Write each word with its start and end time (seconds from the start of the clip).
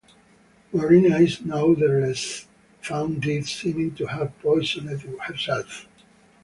Marina 0.73 1.19
is 1.19 1.45
nonetheless 1.45 2.47
found 2.81 3.21
dead, 3.21 3.45
seeming 3.45 3.93
to 3.93 4.07
have 4.07 4.33
poisoned 4.39 4.89
herself. 5.27 5.87